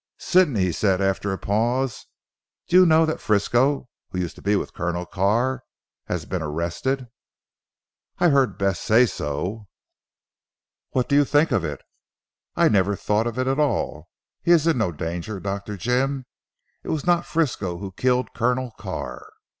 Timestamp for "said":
0.71-0.99